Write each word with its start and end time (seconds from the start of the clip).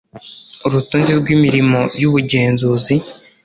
urutonde 0.67 1.11
rw 1.19 1.27
imirimo 1.35 1.79
y 2.01 2.03
ubugenzuzi 2.09 2.95